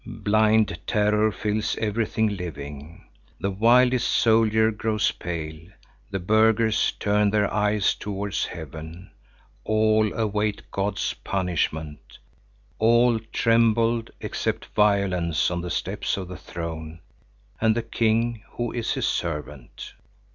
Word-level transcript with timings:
Blind 0.03 0.79
terror 0.87 1.31
fills 1.31 1.75
everything 1.75 2.35
living. 2.35 3.05
The 3.39 3.51
wildest 3.51 4.07
soldier 4.07 4.71
grows 4.71 5.11
pale; 5.11 5.61
the 6.09 6.17
burghers 6.17 6.91
turn 6.93 7.29
their 7.29 7.53
eyes 7.53 7.93
towards 7.93 8.47
heaven; 8.47 9.11
all 9.63 10.11
await 10.15 10.63
God's 10.71 11.13
punishment; 11.13 12.17
all 12.79 13.19
tremble 13.31 14.01
except 14.21 14.73
Violence 14.75 15.51
on 15.51 15.61
the 15.61 15.69
steps 15.69 16.17
of 16.17 16.29
the 16.29 16.35
throne 16.37 17.01
and 17.59 17.75
the 17.75 17.83
king 17.83 18.41
who 18.53 18.71
is 18.71 18.93
his 18.93 19.07
servant. 19.07 19.93